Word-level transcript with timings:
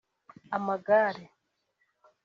Amagare 0.55 1.23